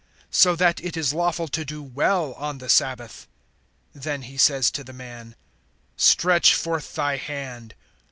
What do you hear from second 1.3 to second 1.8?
to